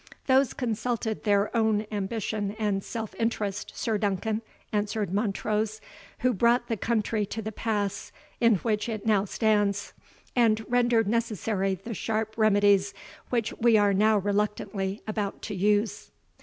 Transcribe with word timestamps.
"Those 0.25 0.53
consulted 0.55 1.25
their 1.25 1.55
own 1.55 1.85
ambition 1.91 2.55
and 2.57 2.83
self 2.83 3.13
interest, 3.19 3.71
Sir 3.75 3.99
Duncan," 3.99 4.41
answered 4.73 5.13
Montrose, 5.13 5.79
"who 6.21 6.33
brought 6.33 6.67
the 6.69 6.75
country 6.75 7.23
to 7.27 7.39
the 7.39 7.51
pass 7.51 8.11
in 8.39 8.55
which 8.55 8.89
it 8.89 9.05
now 9.05 9.25
stands, 9.25 9.93
and 10.35 10.65
rendered 10.67 11.07
necessary 11.07 11.75
the 11.75 11.93
sharp 11.93 12.33
remedies 12.35 12.95
which 13.29 13.53
we 13.59 13.77
are 13.77 13.93
now 13.93 14.17
reluctantly 14.17 15.03
about 15.05 15.43
to 15.43 15.53
use." 15.53 16.09